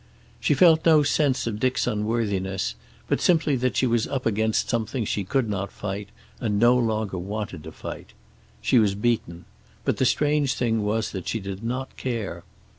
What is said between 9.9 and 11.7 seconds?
the strange thing was that she did